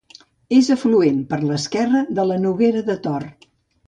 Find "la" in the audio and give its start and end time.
2.31-2.39